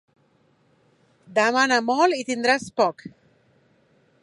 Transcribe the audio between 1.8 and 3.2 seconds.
molt i tindràs poc.